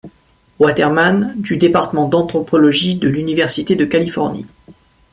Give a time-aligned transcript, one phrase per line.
[0.57, 4.47] Waterman du département d'anthropologie de l'Université de Californie.